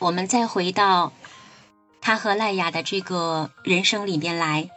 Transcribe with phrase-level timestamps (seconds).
[0.00, 1.12] 我们再回到
[2.00, 4.70] 他和赖雅的这个人生里边来，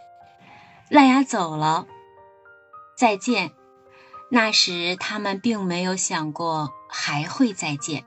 [0.90, 1.86] 赖雅走了，
[2.98, 3.52] 再见。
[4.30, 8.06] 那时他们并没有想过还会再见。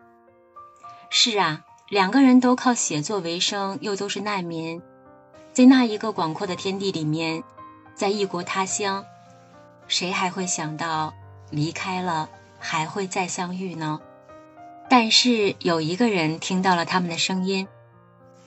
[1.10, 4.82] 是啊，两个人都靠写作为生，又都是难民，
[5.52, 7.44] 在那一个广阔的天地里面，
[7.94, 9.04] 在异国他乡，
[9.86, 11.14] 谁还会想到
[11.50, 12.28] 离开了
[12.58, 14.00] 还会再相遇呢？
[14.96, 17.66] 但是有一个人听到了他们的声音，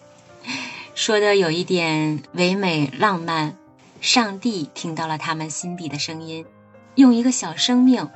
[0.95, 3.57] 说的有一点唯美浪漫。
[3.99, 6.45] 上帝听到了他们心底的声音，
[6.95, 8.09] 用一个小生命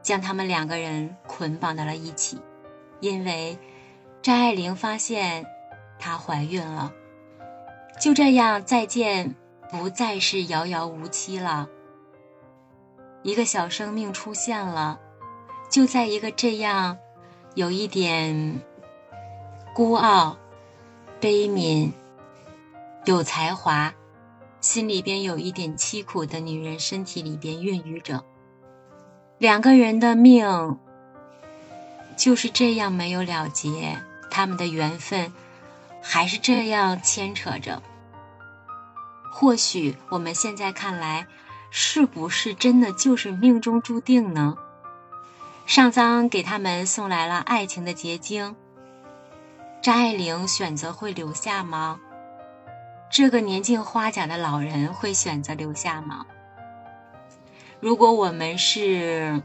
[0.00, 2.38] 将他们两个人捆绑到了一起。
[3.00, 3.58] 因为
[4.22, 5.44] 张爱玲发现
[5.98, 6.92] 她怀孕了，
[8.00, 9.34] 就这样再见
[9.72, 11.68] 不再是遥遥无期了。
[13.24, 15.00] 一个小生命出现了，
[15.68, 16.98] 就在一个这样。
[17.54, 18.60] 有一点
[19.72, 20.36] 孤傲、
[21.20, 21.92] 悲悯、
[23.04, 23.94] 有才华，
[24.60, 28.24] 心里边有一点凄苦的女人，身体里边孕育着
[29.38, 30.78] 两个人的命，
[32.16, 33.98] 就是这样没有了结，
[34.32, 35.32] 他们的缘分
[36.02, 37.80] 还是这样牵扯着。
[39.30, 41.28] 或许我们现在看来，
[41.70, 44.58] 是不是真的就是命中注定呢？
[45.66, 48.54] 上苍给他们送来了爱情的结晶。
[49.82, 52.00] 张爱玲选择会留下吗？
[53.10, 56.26] 这个年近花甲的老人会选择留下吗？
[57.80, 59.42] 如果我们是，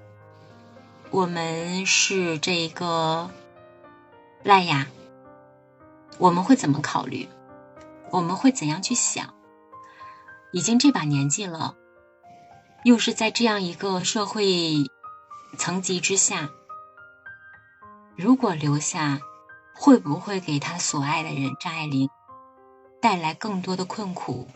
[1.10, 3.30] 我们是这个
[4.44, 4.88] 赖雅，
[6.18, 7.28] 我们会怎么考虑？
[8.12, 9.34] 我们会怎样去想？
[10.52, 11.76] 已经这把年纪了，
[12.84, 14.90] 又是在这样一个社会。
[15.60, 16.50] 层级之下，
[18.16, 19.20] 如果留下，
[19.76, 22.10] 会不会给他所爱的人张爱玲
[23.02, 24.48] 带来更多的困苦？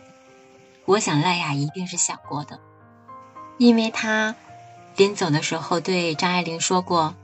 [0.86, 2.58] 我想赖雅一定是想过的，
[3.58, 4.34] 因为他
[4.96, 7.14] 临走的时候对张爱玲说过：“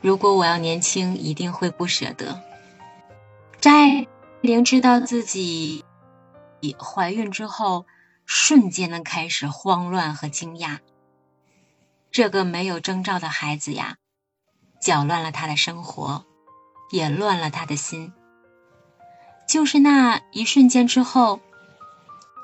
[0.00, 2.40] 如果我要年轻，一定会不舍得。”
[3.60, 4.06] 张爱
[4.40, 5.84] 玲知道自己
[6.78, 7.86] 怀孕之后，
[8.24, 10.78] 瞬间的开始慌乱和惊讶。
[12.14, 13.96] 这个没有征兆的孩子呀，
[14.80, 16.24] 搅乱了他的生活，
[16.92, 18.12] 也乱了他的心。
[19.48, 21.40] 就是那一瞬间之后，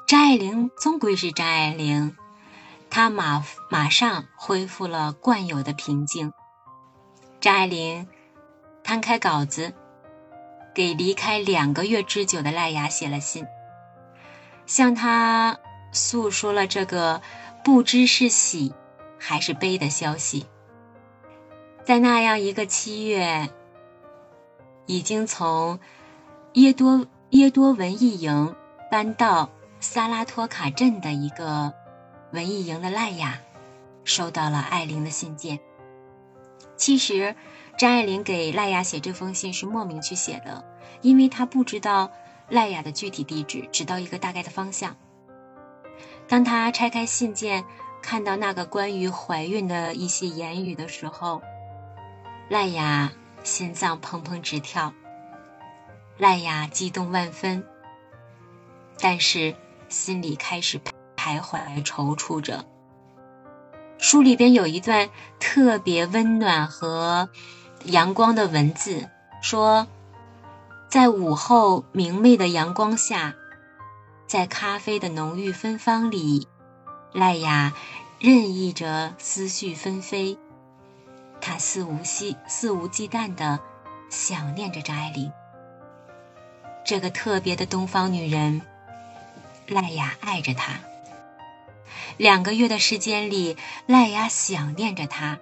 [0.08, 2.16] 张爱玲终归是张爱玲，
[2.90, 6.32] 她马马上恢复了惯有的平静。
[7.40, 8.08] 张爱玲
[8.82, 9.72] 摊开稿子，
[10.74, 13.46] 给离开两个月之久的赖雅写了信，
[14.66, 15.60] 向他
[15.92, 17.22] 诉说了这个
[17.62, 18.74] 不知是喜。
[19.22, 20.46] 还是悲的消息，
[21.84, 23.50] 在那样一个七月，
[24.86, 25.78] 已经从
[26.54, 28.56] 耶多耶多文艺营
[28.90, 31.74] 搬到萨拉托卡镇的一个
[32.32, 33.38] 文艺营的赖雅，
[34.04, 35.60] 收到了艾琳的信件。
[36.76, 37.36] 其实，
[37.76, 40.64] 张爱玲给赖雅写这封信是莫名去写的，
[41.02, 42.10] 因为她不知道
[42.48, 44.96] 赖雅的具体地址，只道一个大概的方向。
[46.26, 47.66] 当她拆开信件。
[48.02, 51.42] 看到那个关于怀孕的一些言语的时候，
[52.48, 53.12] 赖雅
[53.42, 54.92] 心脏砰砰直跳，
[56.18, 57.64] 赖雅激动万分，
[58.98, 59.54] 但是
[59.88, 60.80] 心里开始
[61.16, 62.64] 徘徊踌躇着。
[63.98, 67.28] 书里边有一段特别温暖和
[67.84, 69.08] 阳光的文字，
[69.42, 69.86] 说，
[70.88, 73.34] 在午后明媚的阳光下，
[74.26, 76.48] 在咖啡的浓郁芬芳里。
[77.12, 77.72] 赖雅
[78.20, 80.38] 任意着思绪纷飞，
[81.40, 83.58] 她肆无忌肆无忌惮的
[84.08, 85.32] 想念着张爱玲，
[86.84, 88.62] 这个特别的东方女人。
[89.66, 90.80] 赖雅爱着她，
[92.16, 93.56] 两个月的时间里，
[93.86, 95.38] 赖雅想念着她，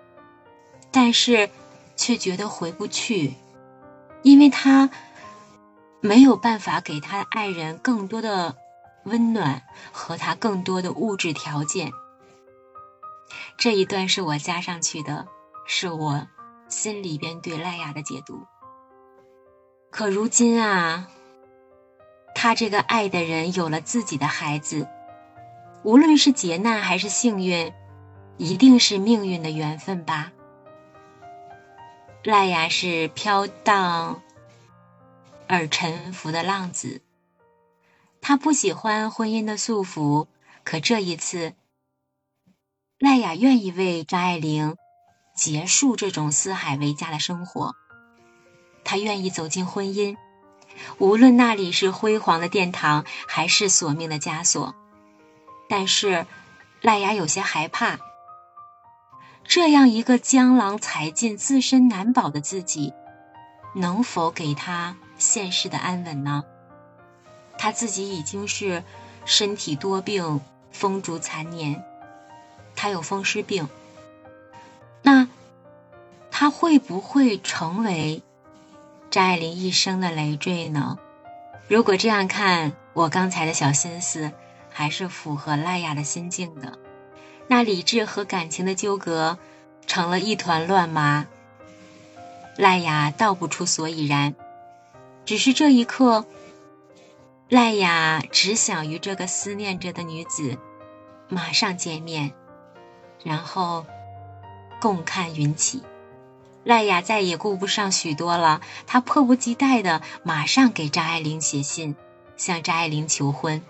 [0.91, 1.51] 但是
[1.97, 3.35] 却觉得回不去，
[4.23, 4.91] 因为她
[6.01, 8.57] 没有办法给她的爱人更多的。
[9.05, 9.63] 温暖
[9.93, 11.93] 和他更多的物质条件，
[13.57, 15.27] 这一段是我加上去的，
[15.67, 16.27] 是我
[16.69, 18.47] 心里边对赖雅的解读。
[19.91, 21.09] 可如今啊，
[22.35, 24.87] 他这个爱的人有了自己的孩子，
[25.83, 27.73] 无论是劫难还是幸运，
[28.37, 30.33] 一定是命运的缘分吧。
[32.25, 34.21] 赖雅是飘荡
[35.47, 37.01] 而沉浮的浪子。
[38.21, 40.27] 他不喜欢婚姻的束缚，
[40.65, 41.55] 可这一次，
[42.99, 44.77] 赖雅愿意为张爱玲
[45.35, 47.75] 结束这种四海为家的生活。
[48.85, 50.17] 他愿意走进婚姻，
[50.99, 54.75] 无论那里是辉煌的殿堂，还是索命的枷锁。
[55.69, 56.27] 但是，
[56.81, 57.99] 赖雅有些害怕，
[59.45, 62.93] 这样一个江郎才尽、自身难保的自己，
[63.75, 66.45] 能否给他现世的安稳呢？
[67.59, 68.83] 他自己已经是
[69.27, 70.41] 身体多病、
[70.71, 71.85] 风烛残年，
[72.75, 73.69] 他有风湿病，
[75.03, 75.29] 那
[76.31, 78.23] 他会不会成为
[79.11, 80.99] 张爱玲一生的累赘呢？
[81.69, 84.33] 如果这样看，我刚才的小心思。
[84.71, 86.79] 还是符合赖雅的心境的，
[87.49, 89.37] 那理智和感情的纠葛
[89.89, 91.27] 成了一团乱麻。
[92.57, 94.37] 赖雅道不出所以然，
[95.25, 96.27] 只是这一刻，
[97.49, 100.59] 赖雅只想与这个思念着的女子
[101.31, 102.35] 马上见面，
[103.25, 103.87] 然后
[104.81, 105.83] 共看云起。
[106.63, 111.97] 赖雅再也顾不上许多了，她迫不及待的马上给张爱玲写信，
[112.37, 113.63] 向张爱玲求婚。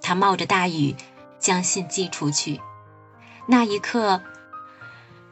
[0.00, 0.96] 他冒着大雨
[1.38, 2.60] 将信寄出去，
[3.46, 4.20] 那一刻，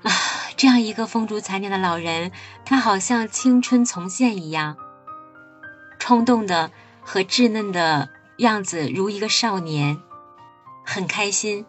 [0.04, 0.10] 啊，
[0.56, 2.30] 这样一个风烛残年的老人，
[2.64, 4.76] 他好像青春重现一样，
[5.98, 6.70] 冲动的
[7.02, 8.08] 和稚嫩的
[8.38, 10.00] 样子如一个少年，
[10.84, 11.66] 很开心。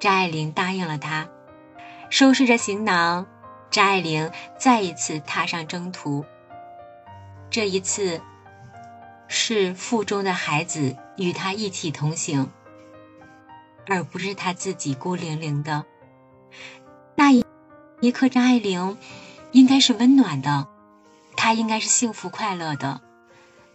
[0.00, 1.28] 张爱玲答应了他，
[2.10, 3.26] 收拾着行囊，
[3.70, 6.24] 张爱玲再一次踏上征途。
[7.50, 8.20] 这一次。
[9.30, 12.50] 是腹中的孩子与他一起同行，
[13.86, 15.84] 而不是他自己孤零零的。
[17.14, 17.44] 那一
[18.00, 18.96] 一刻，张爱玲
[19.52, 20.66] 应该是温暖的，
[21.36, 23.02] 她应该是幸福快乐的。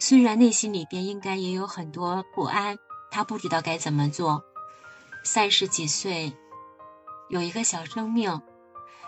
[0.05, 2.77] 虽然内心里边应该也有很多不安，
[3.09, 4.43] 他不知道该怎么做。
[5.23, 6.33] 三十几岁，
[7.29, 8.41] 有一个小生命，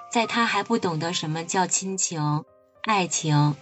[0.10, 2.46] 在他还不懂得什么叫亲情、
[2.84, 3.58] 爱情。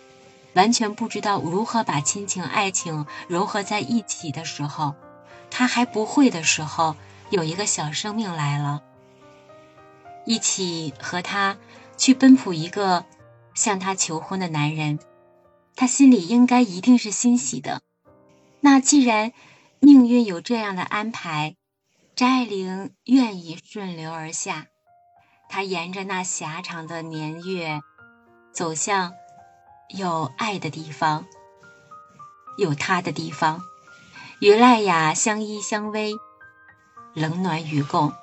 [0.53, 4.93] 完全不知道如何把亲情、爱情融合在一起的时候，
[5.49, 6.95] 他还不会的时候，
[7.31, 8.83] 有一个小生命来了，
[10.27, 11.57] 一起和他
[11.97, 13.05] 去奔赴一个
[13.55, 14.99] 向他求婚的男人，
[15.83, 17.81] 他心里应该一定是欣喜的。
[18.61, 19.33] 那既然
[19.81, 21.57] 命运有这样的安排，
[22.15, 24.67] 张爱玲愿意顺流而下，
[25.49, 27.81] 她沿着那狭长的年月
[28.53, 29.11] 走向。
[29.89, 31.25] 有爱的地方，
[32.57, 33.61] 有他的地方，
[34.39, 36.15] 与赖雅相依相偎，
[37.13, 38.13] 冷暖与共。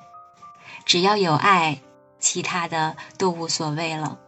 [0.86, 1.82] 只要有爱，
[2.18, 4.18] 其他的都无所谓了。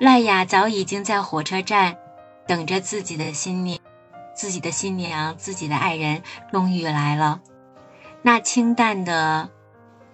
[0.00, 1.96] 赖雅早已经在火车站
[2.46, 3.78] 等着自己的新娘，
[4.34, 7.40] 自己的新娘，自己的爱人终于来了。
[8.22, 9.50] 那清淡的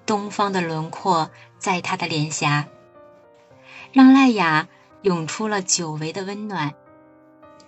[0.07, 2.67] 东方的轮廓，在他的脸颊，
[3.93, 4.69] 让赖雅。
[5.03, 6.75] 涌出了久违的温暖，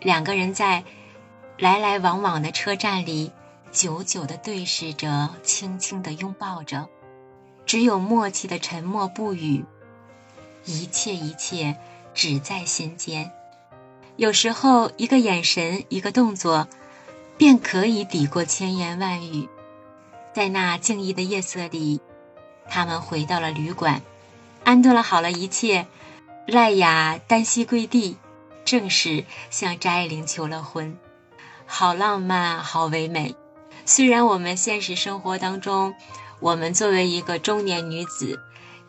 [0.00, 0.84] 两个人在
[1.56, 3.32] 来来往往的车站里，
[3.70, 6.90] 久久的对视着，轻轻的拥抱着，
[7.64, 9.64] 只有默契的沉默不语，
[10.66, 11.78] 一切一切
[12.12, 13.32] 只在心间。
[14.16, 16.68] 有时候，一个眼神，一个动作，
[17.36, 19.48] 便可以抵过千言万语。
[20.34, 22.00] 在那静谧的夜色里，
[22.68, 24.02] 他们回到了旅馆，
[24.64, 25.86] 安顿了好了一切。
[26.46, 28.16] 赖雅单膝跪地，
[28.64, 30.98] 正式向张爱玲求了婚，
[31.66, 33.34] 好浪漫，好唯美。
[33.84, 35.94] 虽然我们现实生活当中，
[36.40, 38.40] 我们作为一个中年女子，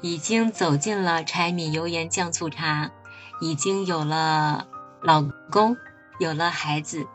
[0.01, 2.91] 已经走进了柴米油盐酱醋茶，
[3.39, 4.65] 已经有了
[5.05, 5.75] 老公，
[6.17, 7.05] 有了孩子，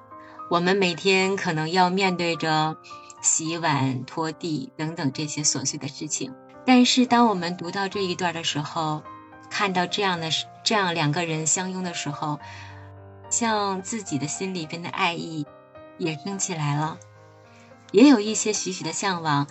[0.50, 2.76] 我们每天可能要面对着
[3.22, 6.34] 洗碗、拖地等等这些琐碎的事情。
[6.66, 9.02] 但是，当我们读到这一段的时候，
[9.48, 10.28] 看到这样的
[10.62, 12.38] 这样两个人相拥的时候，
[13.30, 15.46] 像自己的心里边的爱意
[15.96, 16.98] 也升起来了，
[17.90, 19.46] 也有一些许许的向往。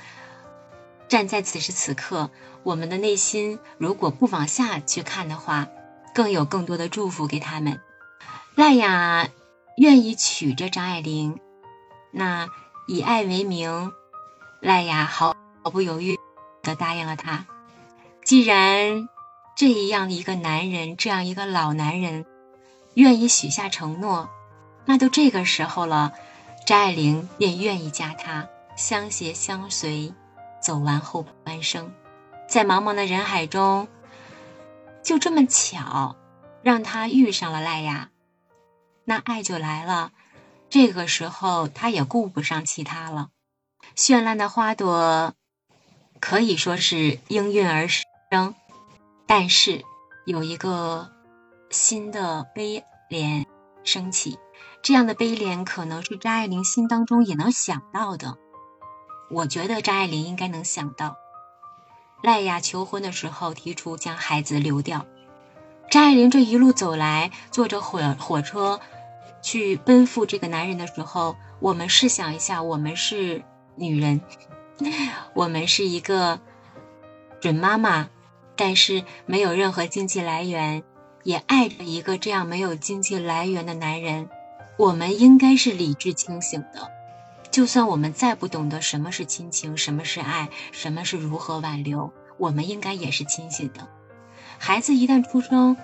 [1.08, 2.30] 站在此时此刻，
[2.62, 5.68] 我们的内心如果不往下去看的话，
[6.14, 7.82] 更有更多的祝福给他们。
[8.58, 9.30] 赖雅
[9.78, 11.40] 愿意娶着张爱玲，
[12.10, 12.50] 那
[12.88, 13.92] 以爱为名，
[14.62, 16.18] 赖雅毫毫不犹豫
[16.64, 17.46] 的答应了他。
[18.26, 19.10] 既然
[19.56, 22.26] 这样一个男人，这样一个老男人，
[22.96, 24.28] 愿意许下承诺，
[24.86, 26.14] 那都这个时候了，
[26.66, 30.12] 张爱玲便愿意嫁他，相携相随，
[30.60, 31.94] 走完后半生。
[32.50, 33.88] 在茫茫的人海中，
[35.04, 36.16] 就这么巧，
[36.64, 38.10] 让他遇上了赖雅，
[39.10, 40.12] 那爱就来了。
[40.70, 43.30] 这个时候，他也顾不上其他了。
[43.96, 45.34] 绚烂的花朵，
[46.20, 48.54] 可以说是应运而生。
[49.26, 49.86] 但是
[50.26, 51.10] 有一个
[51.70, 53.46] 新的悲怜
[53.86, 54.38] 升起。
[54.82, 58.38] 这样的悲怜可能是张爱玲心当中也能想到的。
[59.32, 61.16] 我觉得张爱玲应该能想到，
[62.22, 65.06] 赖雅求婚的时候提出将孩子留掉。
[65.90, 68.82] 张爱玲这一路走来，坐着火火车
[69.42, 73.44] 去奔赴这个男人的时候，我们试想一下，我们是
[73.76, 74.22] 女人，
[75.34, 76.40] 我们是一个
[77.40, 78.10] 准妈妈，
[78.56, 80.84] 但是没有任何经济来源，
[81.24, 84.30] 也爱着一个这样没有经济来源的男人。
[84.78, 86.92] 我们应该是理智清醒的，
[87.50, 93.88] 就算我们再不懂得什么是亲情，什么是爱，什么是如何挽留，我们应该也是清醒的。
[94.60, 95.78] 孩子一旦出生，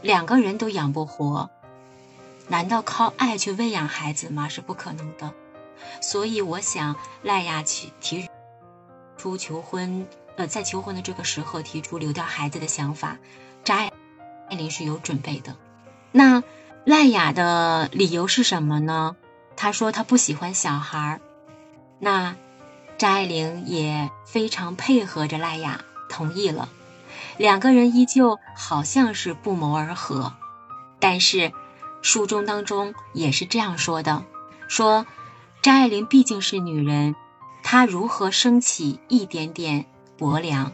[0.00, 1.50] 两个人都养不活，
[2.50, 4.48] 难道靠爱去喂养孩子吗？
[4.48, 5.32] 是不可能的。
[6.02, 8.28] 所以，我想赖雅提提
[9.16, 13.16] 出求婚，呃，在求婚的这个时候提出留掉孩子的想法，
[13.64, 13.90] 张爱
[14.50, 15.56] 玲是有准备的。
[16.12, 16.42] 那。
[16.86, 19.14] 赖雅的理由是什么呢？
[19.54, 21.20] 她说她不喜欢小孩儿。
[21.98, 22.36] 那
[22.96, 26.70] 张爱玲也非常配合着赖雅，同意了。
[27.36, 30.32] 两个人依旧好像是不谋而合，
[30.98, 31.52] 但是
[32.02, 34.24] 书中当中也是这样说的：
[34.68, 35.06] 说
[35.62, 37.14] 张爱玲毕竟是女人，
[37.62, 39.84] 她如何升起一点点
[40.16, 40.72] 薄凉？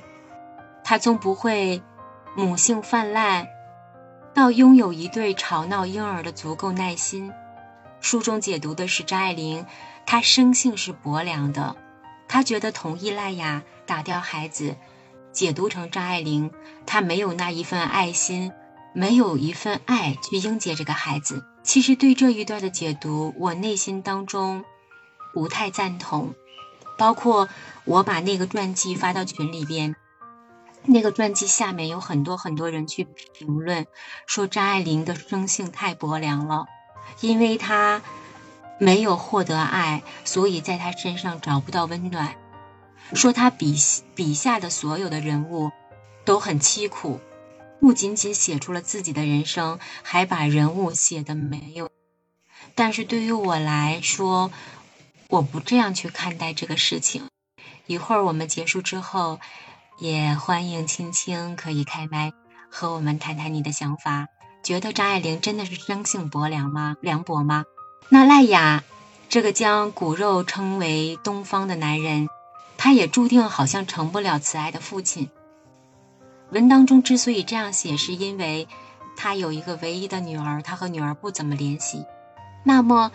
[0.85, 1.83] 她总不会
[2.37, 3.47] 母性泛滥。
[4.33, 7.33] 到拥有一对吵闹婴儿的足够耐心。
[8.01, 9.65] 书中解读的是张爱玲，
[10.05, 11.75] 她生性是薄凉的，
[12.29, 14.77] 她觉得同意赖雅打掉孩子，
[15.33, 16.53] 解读成张爱玲
[16.85, 18.53] 她没有那一份爱心，
[18.97, 21.45] 没有一份爱去迎接这个孩子。
[21.63, 24.65] 其实对这一段的解读，我内心当中
[25.35, 26.35] 不太赞同，
[26.97, 27.47] 包括
[27.85, 29.95] 我把那个传记发到群里边。
[30.87, 33.87] 那个传记下面有很多很多人去评论，
[34.27, 36.65] 说张爱玲的生性太薄凉了，
[37.21, 38.01] 因为她
[38.79, 42.35] 没有获得爱，所以在她身上找不到温暖。
[43.13, 43.77] 说她笔
[44.15, 45.71] 笔下的所有的人物
[46.25, 47.21] 都很凄苦，
[47.81, 51.91] 不仅仅写出了自己的人生，还把人物写的没有。
[52.75, 54.51] 但是对于我来说，
[55.29, 57.29] 我不这样去看待这个事情。
[57.87, 59.41] 一会儿我们结束之后。
[59.99, 62.35] 也欢迎青青可以开麦
[62.71, 64.27] 和我们谈谈你的想法。
[64.63, 66.97] 觉得张爱玲真的是生性薄凉吗？
[67.01, 67.65] 凉薄吗？
[68.11, 68.85] 那赖雅
[69.31, 72.29] 这个将骨肉称为东方的男人，
[72.77, 75.31] 他也注定好像成不了慈爱的父亲。
[76.51, 78.69] 文当中之所以这样写，是因为
[79.17, 82.05] 他有一个唯一的女儿，他和女儿不怎么联系。
[82.65, 83.13] 那么，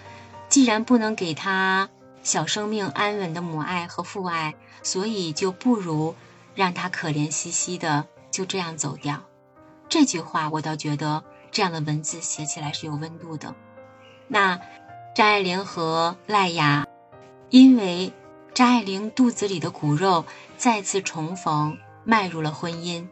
[0.49, 1.89] 既然不能给他
[2.23, 6.15] 小生命安稳的母爱和父爱，所以就不如。
[6.53, 9.21] 让他可怜兮兮的就这样走掉，
[9.87, 13.55] 这句话我倒觉得这样的文字写起来是有温度的。
[14.27, 14.59] 那
[15.15, 16.85] 张爱玲和赖雅，
[17.49, 18.11] 因为
[18.53, 20.25] 张爱玲肚子里的骨肉
[20.57, 23.07] 再次重逢，迈入了婚姻。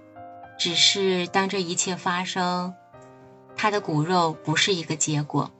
[0.60, 2.76] 只是当这一切发生，
[3.56, 5.52] 他的骨肉不是一个结果，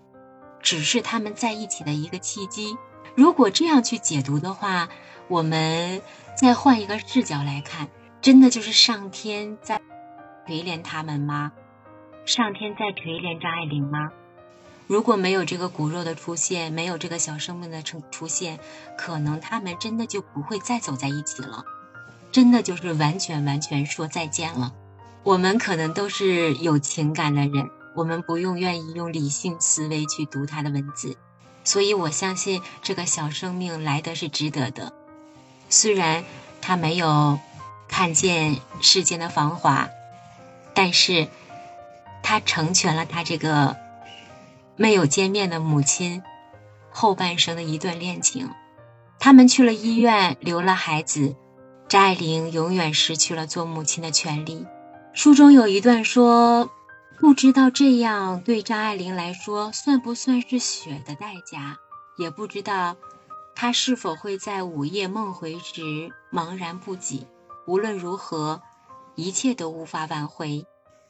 [0.62, 2.78] 只是他们在一起的一个契机。
[3.16, 4.90] 如果这样去解读的话，
[5.28, 6.02] 我们。
[6.36, 7.90] 再换一个视角来看，
[8.22, 9.82] 真的就是上天在
[10.48, 11.52] 垂怜他们吗？
[12.26, 14.10] 上天在垂怜张爱玲吗？
[14.88, 18.58] 如果没有这个骨肉的出现，没有这个小生命的出出现，
[18.98, 21.66] 可能他们真的就不会再走在一起了，
[22.32, 24.74] 真的就是完全完全说再见了。
[25.24, 31.18] 我们可能都是有情感的人，我们不用愿意用理性思维去读他的文字，
[31.64, 34.94] 所以我相信这个小生命来的是值得的。
[35.70, 36.24] 虽然
[36.62, 37.38] 他没有
[37.88, 39.90] 看见世间的繁华，
[40.74, 41.28] 但是
[42.24, 43.76] 他成全了他这个
[44.78, 46.24] 没有见面的母亲
[46.90, 48.50] 后半生的一段恋情。
[49.20, 51.36] 他们去了医院，留了孩子，
[51.90, 54.66] 张爱玲永远失去了做母亲的权利。
[55.22, 56.72] 书中有一段说
[57.20, 61.78] ：“不知道这样对张爱玲来说算不算是血的代价，
[62.18, 62.96] 也不知道。”
[63.54, 67.28] 他是否会在午夜梦回时茫然不己？
[67.68, 68.62] 无论如何，
[69.16, 70.66] 一切都无法挽回，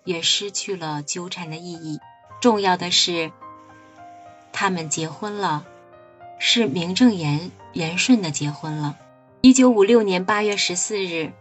[0.05, 1.99] 也失去了纠缠的意义。
[2.41, 3.31] 重要的是，
[4.51, 5.67] 他们结婚了，
[6.39, 8.97] 是名正言言顺的结婚了。
[9.41, 11.31] 一九五六年八月十四日，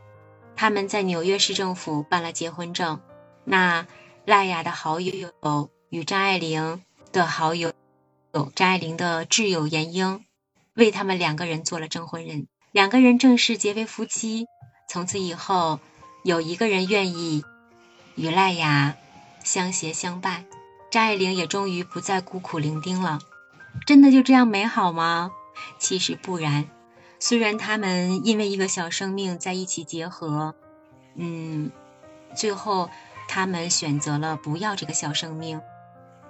[0.58, 3.00] 他们在纽约市政府办了结婚证。
[3.44, 3.86] 那
[4.24, 5.30] 赖雅的好友
[5.88, 7.72] 与张爱玲的好友，
[8.56, 10.24] 张爱玲的挚友闫英。
[10.74, 14.46] 为他们两个人做了证婚人，两个人正式结为夫妻。
[14.88, 15.78] 从此以后，
[16.24, 17.44] 有一个人愿意
[18.16, 18.96] 与赖雅
[19.44, 20.44] 相携相伴，
[20.90, 23.20] 张爱玲也终于不再孤苦伶仃了。
[23.86, 25.30] 真的就这样美好吗？
[25.78, 26.68] 其实不然。
[27.18, 30.54] 虽然他们因为一个小生命在一起结合，
[31.16, 31.70] 嗯，
[32.34, 32.88] 最后
[33.28, 35.60] 他们选择了不要这个小生命，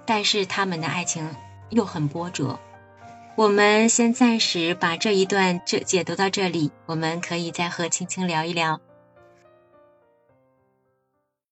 [0.05, 1.29] 但是他们的爱情
[1.69, 2.59] 又很波折。
[3.35, 8.81] 我们先暂时把这一段这解读到这里，我们可以再和青青聊一聊。